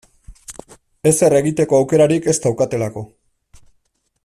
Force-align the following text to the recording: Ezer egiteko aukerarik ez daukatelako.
Ezer 1.11 1.35
egiteko 1.41 1.77
aukerarik 1.81 2.31
ez 2.33 2.35
daukatelako. 2.47 3.05